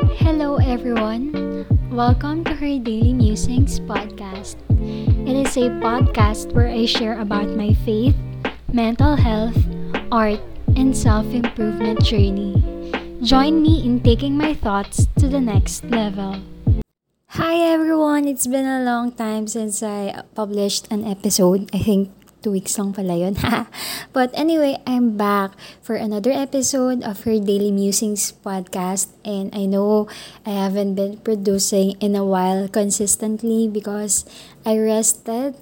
[0.00, 1.66] Hello, everyone.
[1.92, 4.56] Welcome to her Daily Musings podcast.
[5.28, 8.16] It is a podcast where I share about my faith,
[8.72, 9.60] mental health,
[10.10, 10.40] art,
[10.72, 12.56] and self improvement journey.
[13.20, 16.40] Join me in taking my thoughts to the next level.
[17.36, 18.24] Hi, everyone.
[18.24, 21.68] It's been a long time since I published an episode.
[21.76, 22.08] I think
[22.42, 23.36] two weeks lang pala yun.
[24.16, 25.52] but anyway, I'm back
[25.84, 29.12] for another episode of her Daily Musings podcast.
[29.24, 30.08] And I know
[30.44, 34.24] I haven't been producing in a while consistently because
[34.64, 35.56] I rested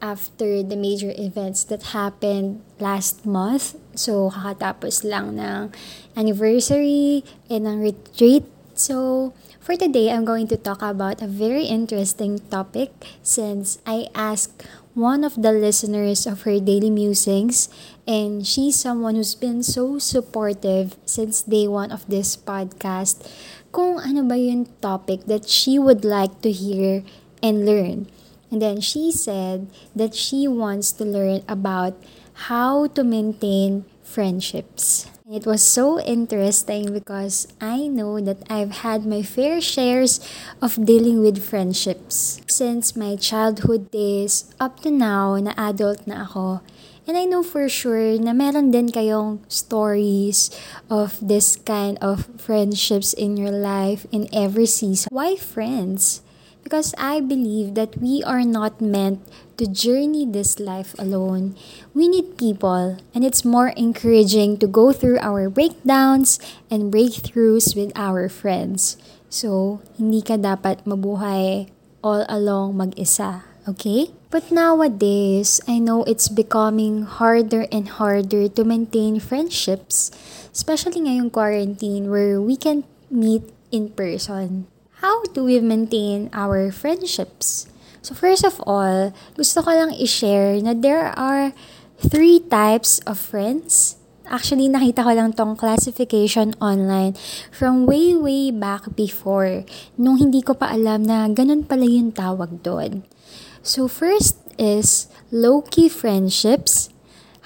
[0.00, 3.74] after the major events that happened last month.
[3.98, 5.74] So, kakatapos lang ng
[6.14, 8.46] anniversary and ng retreat.
[8.78, 12.94] So, for today, I'm going to talk about a very interesting topic
[13.26, 14.62] since I asked
[14.94, 17.66] one of the listeners of her daily musings,
[18.06, 23.26] and she's someone who's been so supportive since day one of this podcast.
[23.74, 27.02] Kung ano ba yung topic that she would like to hear
[27.42, 28.06] and learn.
[28.46, 29.66] And then she said
[29.98, 31.98] that she wants to learn about
[32.46, 35.10] how to maintain friendships.
[35.28, 40.24] It was so interesting because I know that I've had my fair shares
[40.62, 46.64] of dealing with friendships since my childhood days up to now na adult na ako.
[47.04, 50.48] And I know for sure na meron din kayong stories
[50.88, 55.12] of this kind of friendships in your life in every season.
[55.12, 56.24] Why friends?
[56.62, 59.24] Because I believe that we are not meant
[59.56, 61.56] to journey this life alone.
[61.94, 66.38] We need people, and it's more encouraging to go through our breakdowns
[66.70, 68.96] and breakthroughs with our friends.
[69.28, 71.68] So, hindi ka dapat mabuhay
[72.00, 74.14] all along mag-isa, okay?
[74.30, 80.12] But nowadays, I know it's becoming harder and harder to maintain friendships,
[80.52, 84.68] especially ngayong quarantine where we can meet in person.
[84.98, 87.70] How do we maintain our friendships?
[88.02, 91.54] So first of all, gusto ko lang i-share na there are
[92.02, 93.94] three types of friends.
[94.26, 97.14] Actually, nakita ko lang tong classification online
[97.54, 99.62] from way, way back before.
[99.94, 103.06] Nung hindi ko pa alam na ganun pala yung tawag doon.
[103.62, 106.90] So first is low-key friendships,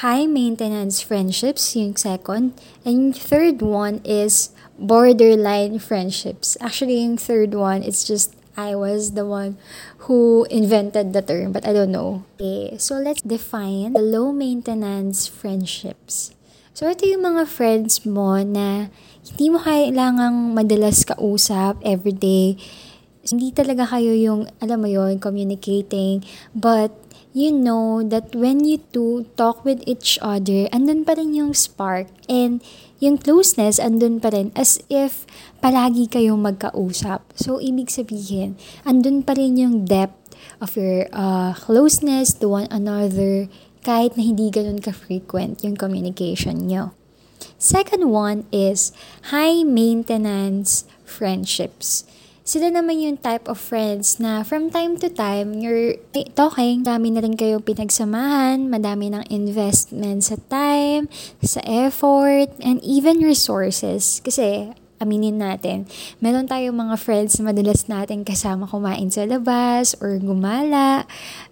[0.00, 2.54] high-maintenance friendships, yung second.
[2.84, 6.56] And third one is borderline friendships.
[6.60, 9.54] Actually, yung third one, it's just I was the one
[10.10, 12.26] who invented the term, but I don't know.
[12.34, 16.34] Okay, so let's define the low maintenance friendships.
[16.74, 18.90] So ito yung mga friends mo na
[19.26, 22.58] hindi mo kailangang madalas kausap everyday.
[23.28, 26.24] Hindi talaga kayo yung, alam mo yon communicating.
[26.56, 26.92] But
[27.36, 32.08] you know that when you two talk with each other, andun pa rin yung spark.
[32.26, 32.64] And
[32.98, 35.28] yung closeness andun pa rin as if
[35.62, 37.22] palagi kayong magkausap.
[37.38, 43.46] So, ibig sabihin, andun pa rin yung depth of your uh, closeness to one another
[43.86, 46.90] kahit na hindi ganun ka-frequent yung communication nyo.
[47.58, 48.90] Second one is
[49.30, 52.06] high maintenance friendships.
[52.48, 56.00] Sila naman yung type of friends na from time to time, you're
[56.32, 61.12] talking, dami na rin kayong pinagsamahan, madami ng investment sa time,
[61.44, 64.24] sa effort, and even resources.
[64.24, 65.84] Kasi, aminin natin,
[66.24, 71.04] meron tayong mga friends na madalas natin kasama kumain sa labas or gumala.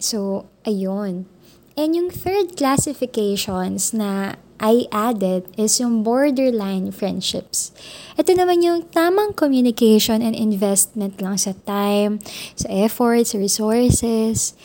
[0.00, 1.28] So, ayun.
[1.76, 7.70] And yung third classifications na I added is yung borderline friendships.
[8.18, 12.18] Ito naman yung tamang communication and investment lang sa time,
[12.58, 14.58] sa effort, sa resources.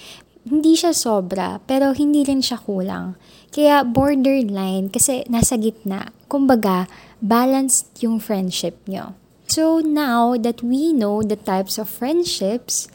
[0.43, 3.15] Hindi siya sobra, pero hindi rin siya kulang.
[3.53, 6.09] Kaya borderline kasi nasa gitna.
[6.25, 6.89] Kumbaga,
[7.21, 9.13] balanced yung friendship nyo.
[9.45, 12.89] So now that we know the types of friendships,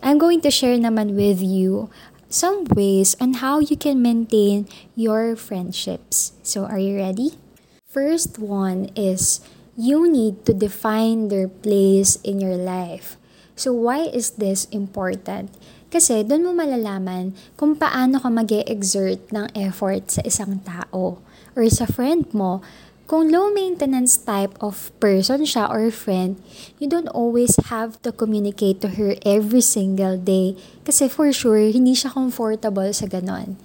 [0.00, 1.90] I'm going to share naman with you
[2.28, 6.32] some ways on how you can maintain your friendships.
[6.44, 7.40] So, are you ready?
[7.88, 9.40] First one is
[9.76, 13.16] you need to define their place in your life.
[13.56, 15.56] So, why is this important?
[15.88, 21.24] Kasi doon mo malalaman kung paano ka mag exert ng effort sa isang tao
[21.56, 22.60] or sa friend mo
[23.08, 26.36] kung low maintenance type of person siya or friend,
[26.76, 30.52] you don't always have to communicate to her every single day
[30.84, 33.56] kasi for sure hindi siya comfortable sa ganon.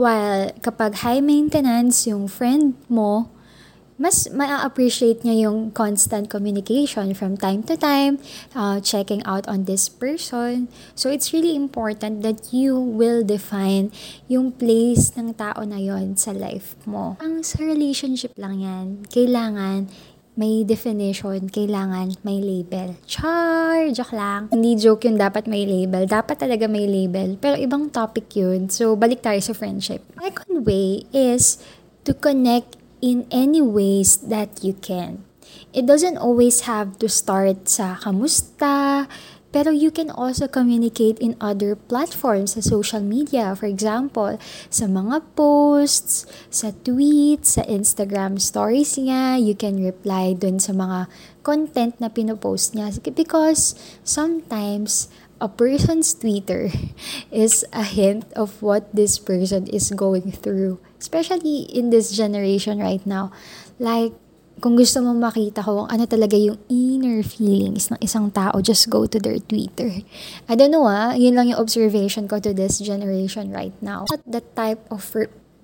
[0.00, 3.28] While kapag high maintenance yung friend mo,
[3.96, 8.20] mas ma-appreciate niya yung constant communication from time to time,
[8.52, 10.68] uh, checking out on this person.
[10.92, 13.92] So, it's really important that you will define
[14.28, 17.16] yung place ng tao na yon sa life mo.
[17.24, 19.88] Ang sa relationship lang yan, kailangan
[20.36, 22.92] may definition, kailangan may label.
[23.08, 23.88] Char!
[23.88, 24.52] Joke lang.
[24.52, 26.04] Hindi joke yun dapat may label.
[26.04, 27.40] Dapat talaga may label.
[27.40, 28.68] Pero ibang topic yun.
[28.68, 30.04] So, balik tayo sa friendship.
[30.20, 31.56] Second way is
[32.04, 35.24] to connect in any ways that you can.
[35.72, 39.06] It doesn't always have to start sa kamusta,
[39.56, 43.56] pero you can also communicate in other platforms sa social media.
[43.56, 44.36] For example,
[44.68, 51.08] sa mga posts, sa tweets, sa Instagram stories niya, you can reply dun sa mga
[51.40, 52.92] content na pinopost niya.
[53.16, 53.72] Because
[54.04, 55.08] sometimes,
[55.40, 56.68] a person's Twitter
[57.32, 60.80] is a hint of what this person is going through.
[60.96, 63.30] Especially in this generation right now.
[63.78, 64.16] Like,
[64.60, 68.88] kung gusto mo makita ko kung ano talaga yung inner feelings ng isang tao, just
[68.88, 70.00] go to their Twitter.
[70.48, 74.08] I don't know ah, yun lang yung observation ko to this generation right now.
[74.08, 75.04] Not the type of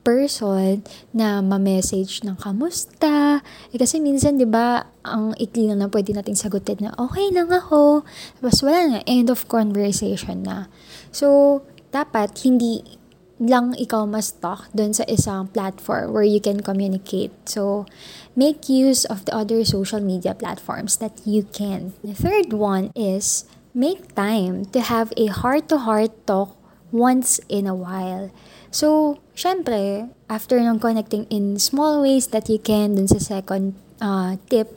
[0.03, 0.83] person
[1.15, 3.41] na ma-message ng kamusta.
[3.71, 8.03] Eh, kasi minsan, di ba, ang ikli na pwede nating sagutin na, okay lang ako.
[8.43, 10.67] Tapos wala na, end of conversation na.
[11.15, 11.63] So,
[11.95, 12.99] dapat hindi
[13.43, 17.35] lang ikaw mas talk dun sa isang platform where you can communicate.
[17.49, 17.87] So,
[18.39, 21.95] make use of the other social media platforms that you can.
[22.07, 23.45] The third one is
[23.75, 26.55] make time to have a heart-to-heart talk
[26.93, 28.31] once in a while.
[28.71, 34.39] So, syempre, after ng connecting in small ways that you can dun sa second uh,
[34.49, 34.71] tip,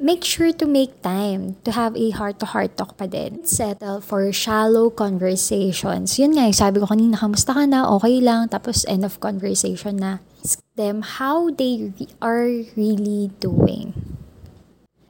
[0.00, 3.44] make sure to make time to have a heart-to-heart talk pa din.
[3.44, 6.18] Settle for shallow conversations.
[6.18, 7.88] Yun nga, sabi ko kanina, kamusta ka na?
[8.00, 8.48] Okay lang.
[8.48, 10.24] Tapos end of conversation na.
[10.44, 11.90] Ask them how they
[12.22, 12.48] are
[12.78, 13.96] really doing.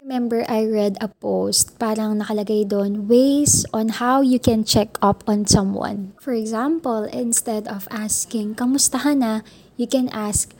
[0.06, 5.26] Remember, I read a post, parang nakalagay doon, ways on how you can check up
[5.26, 6.14] on someone.
[6.22, 9.42] For example, instead of asking, kamusta ka na?
[9.74, 10.55] You can ask,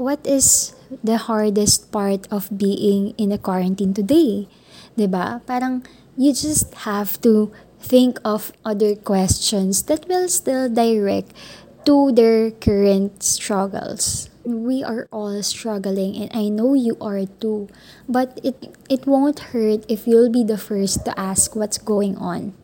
[0.00, 0.72] what is
[1.04, 4.48] the hardest part of being in a quarantine today?
[4.96, 5.44] ba?
[5.44, 5.84] Parang
[6.16, 11.36] you just have to think of other questions that will still direct
[11.84, 14.32] to their current struggles.
[14.44, 17.68] We are all struggling and I know you are too.
[18.08, 22.56] But it it won't hurt if you'll be the first to ask what's going on.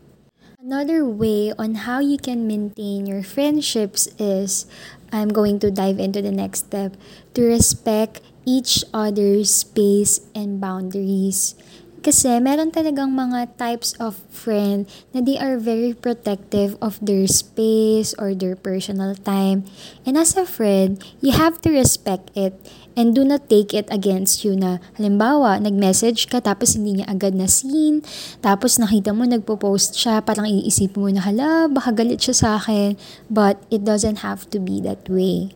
[0.67, 4.67] Another way on how you can maintain your friendships is
[5.11, 6.95] I'm going to dive into the next step
[7.33, 11.55] to respect each other's space and boundaries.
[12.05, 18.13] Kasi meron talagang mga types of friend na they are very protective of their space
[18.21, 19.65] or their personal time.
[20.05, 22.53] And as a friend, you have to respect it
[22.97, 27.37] and do not take it against you na halimbawa, nag-message ka tapos hindi niya agad
[27.37, 28.01] na seen,
[28.41, 32.97] tapos nakita mo nagpo-post siya, parang iisip mo na hala, baka galit siya sa akin.
[33.29, 35.53] But it doesn't have to be that way.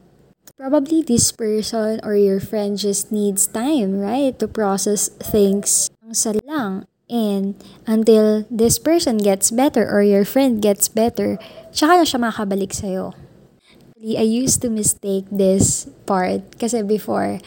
[0.61, 4.37] Probably this person or your friend just needs time, right?
[4.37, 6.85] To process things sa lang.
[7.11, 11.35] And until this person gets better or your friend gets better,
[11.75, 13.11] tsaka na siya makabalik sa'yo.
[14.01, 17.37] I used to mistake this part kasi before,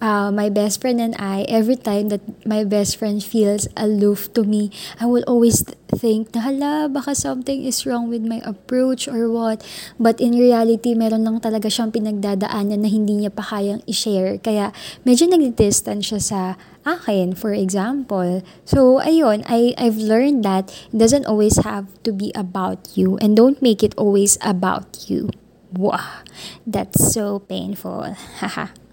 [0.00, 4.44] uh, my best friend and I, every time that my best friend feels aloof to
[4.44, 4.70] me,
[5.00, 9.64] I will always think na hala, baka something is wrong with my approach or what.
[9.98, 14.38] But in reality, meron lang talaga siyang pinagdadaanan na hindi niya pa kayang i-share.
[14.38, 14.70] Kaya
[15.06, 16.40] medyo nag-distance siya sa
[16.86, 18.44] akin, for example.
[18.64, 23.34] So, ayun, I, I've learned that it doesn't always have to be about you and
[23.34, 25.30] don't make it always about you.
[25.74, 26.22] Wow,
[26.64, 28.14] that's so painful.
[28.40, 28.85] Haha.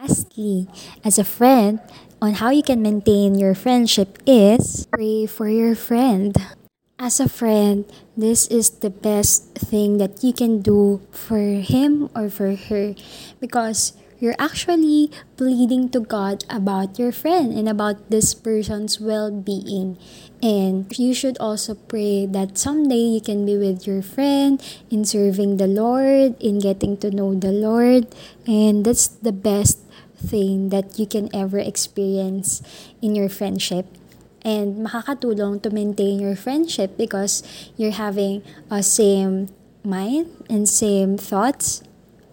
[0.00, 0.66] Lastly,
[1.04, 1.78] as a friend,
[2.22, 6.32] on how you can maintain your friendship is pray for your friend.
[6.96, 7.84] As a friend,
[8.16, 12.96] this is the best thing that you can do for him or for her
[13.44, 19.96] because you're actually pleading to God about your friend and about this person's well being.
[20.40, 25.56] And you should also pray that someday you can be with your friend in serving
[25.56, 28.12] the Lord, in getting to know the Lord.
[28.46, 29.80] And that's the best
[30.20, 32.62] thing that you can ever experience
[33.00, 33.86] in your friendship.
[34.40, 37.44] And makakatulong to maintain your friendship because
[37.76, 39.52] you're having a same
[39.84, 41.82] mind and same thoughts.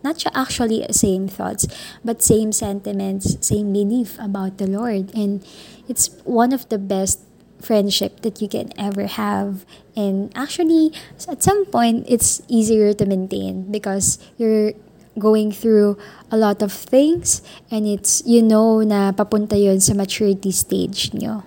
[0.04, 1.68] Not actually same thoughts
[2.06, 5.12] but same sentiments same belief about the lord.
[5.12, 5.44] And
[5.90, 7.20] it's one of the best
[7.60, 9.66] friendship that you can ever have.
[9.96, 10.94] And actually
[11.28, 14.72] at some point it's easier to maintain because you're
[15.20, 15.98] going through
[16.32, 21.44] a lot of things and it's you know na papunta yon sa maturity stage nyo.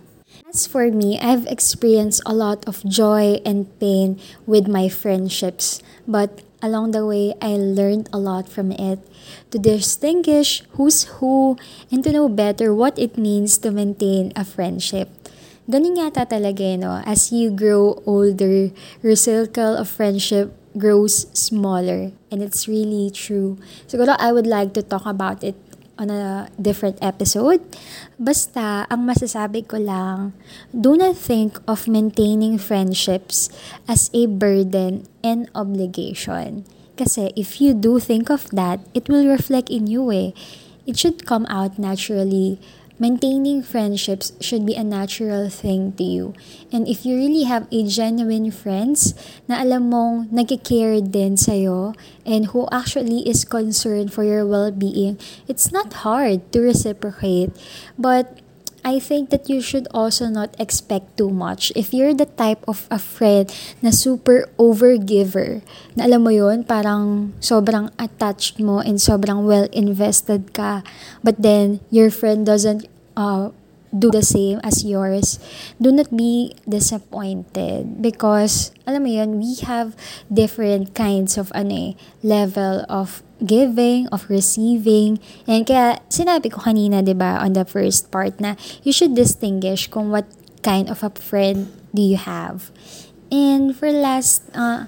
[0.51, 4.19] As for me, I've experienced a lot of joy and pain
[4.51, 5.79] with my friendships.
[6.11, 8.99] But along the way, I learned a lot from it
[9.55, 11.55] to distinguish who's who
[11.91, 15.07] and to know better what it means to maintain a friendship.
[15.71, 16.99] Ganun yata talaga, eh, no?
[17.07, 18.75] As you grow older,
[19.07, 22.13] your circle of friendship grows smaller.
[22.31, 23.59] And it's really true.
[23.89, 25.57] Siguro I would like to talk about it
[26.01, 27.61] on a different episode.
[28.17, 30.33] Basta, ang masasabi ko lang,
[30.73, 33.53] do not think of maintaining friendships
[33.85, 36.65] as a burden and obligation.
[36.97, 40.33] Kasi if you do think of that, it will reflect in you eh.
[40.89, 42.57] It should come out naturally
[43.01, 46.35] maintaining friendships should be a natural thing to you.
[46.71, 49.17] And if you really have a genuine friends
[49.49, 51.97] na alam mong nag-care din sa'yo
[52.29, 55.17] and who actually is concerned for your well-being,
[55.49, 57.57] it's not hard to reciprocate.
[57.97, 58.45] But
[58.85, 61.73] I think that you should also not expect too much.
[61.77, 63.51] If you're the type of a friend
[63.85, 65.61] na super overgiver,
[65.97, 70.81] na alam mo yon parang sobrang attached mo and sobrang well-invested ka,
[71.21, 73.53] but then your friend doesn't uh,
[73.91, 75.39] do the same as yours,
[75.81, 79.99] do not be disappointed because, alam mo yun, we have
[80.31, 81.91] different kinds of ano eh,
[82.23, 85.19] level of giving, of receiving.
[85.47, 89.89] And kaya, sinabi ko kanina, di ba, on the first part na you should distinguish
[89.91, 90.29] kung what
[90.63, 92.71] kind of a friend do you have.
[93.31, 94.87] And for last, uh,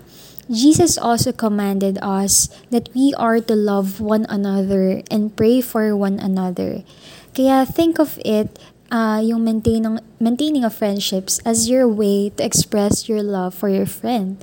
[0.50, 6.18] Jesus also commanded us that we are to love one another and pray for one
[6.18, 6.84] another.
[7.32, 8.60] Kaya think of it
[8.92, 13.88] uh, yung maintaining, maintaining of friendships as your way to express your love for your
[13.88, 14.36] friend.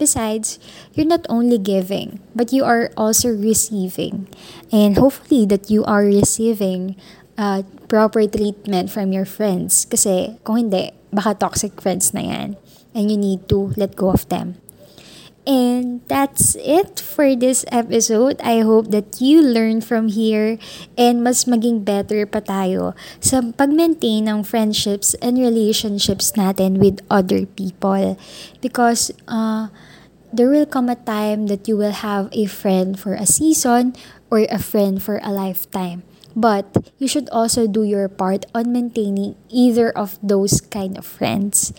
[0.00, 0.58] Besides,
[0.96, 4.32] you're not only giving, but you are also receiving.
[4.72, 6.96] And hopefully that you are receiving
[7.36, 9.84] uh, proper treatment from your friends.
[9.84, 12.56] Kasi kung hindi, baka toxic friends na yan.
[12.96, 14.56] And you need to let go of them.
[15.46, 18.40] And that's it for this episode.
[18.44, 20.60] I hope that you learn from here
[20.98, 22.92] and mas maging better pa tayo
[23.24, 28.20] sa pag-maintain ng friendships and relationships natin with other people.
[28.60, 29.72] Because uh,
[30.28, 33.96] there will come a time that you will have a friend for a season
[34.30, 36.04] or a friend for a lifetime.
[36.36, 41.72] But you should also do your part on maintaining either of those kind of friends.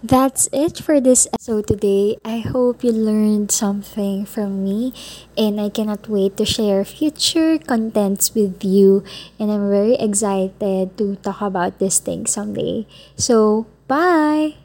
[0.00, 2.16] That's it for this episode today.
[2.24, 4.96] I hope you learned something from me
[5.36, 9.04] and I cannot wait to share future contents with you
[9.38, 12.88] and I'm very excited to talk about this thing someday.
[13.16, 14.56] So, bye!